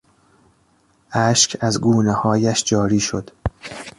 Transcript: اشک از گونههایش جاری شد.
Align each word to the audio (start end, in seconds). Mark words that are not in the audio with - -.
اشک 1.11 1.57
از 1.63 1.81
گونههایش 1.81 2.63
جاری 2.63 2.99
شد. 2.99 3.29